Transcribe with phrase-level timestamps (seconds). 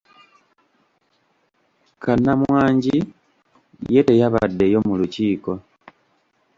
[2.01, 2.97] Kannamwangi
[3.93, 5.53] ye teyabaddeyo mu lukiiko.